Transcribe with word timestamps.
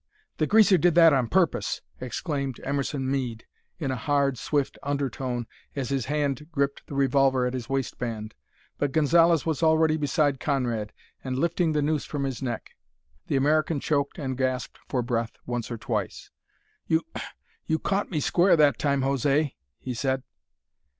"The 0.37 0.47
greaser 0.47 0.79
did 0.79 0.95
that 0.95 1.13
on 1.13 1.27
purpose!" 1.27 1.81
exclaimed 1.99 2.59
Emerson 2.63 3.11
Mead 3.11 3.45
in 3.77 3.91
a 3.91 3.95
hard, 3.95 4.35
swift 4.35 4.79
undertone, 4.81 5.45
as 5.75 5.89
his 5.89 6.05
hand 6.05 6.47
gripped 6.51 6.87
the 6.87 6.95
revolver 6.95 7.45
at 7.45 7.53
his 7.53 7.69
waistband. 7.69 8.33
But 8.79 8.93
Gonzalez 8.93 9.45
was 9.45 9.61
already 9.61 9.97
beside 9.97 10.39
Conrad, 10.39 10.91
and 11.23 11.37
lifting 11.37 11.73
the 11.73 11.83
noose 11.83 12.05
from 12.05 12.23
his 12.23 12.41
neck. 12.41 12.71
The 13.27 13.35
American 13.35 13.79
choked 13.79 14.17
and 14.17 14.35
gasped 14.35 14.79
for 14.89 15.03
breath 15.03 15.33
once 15.45 15.69
or 15.69 15.77
twice. 15.77 16.31
"You 16.87 17.03
you 17.67 17.77
caught 17.77 18.09
me 18.09 18.19
square 18.19 18.57
that 18.57 18.79
time, 18.79 19.01
José," 19.03 19.53
he 19.77 19.93
said. 19.93 20.23